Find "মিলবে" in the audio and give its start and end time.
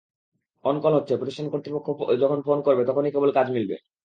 3.51-3.75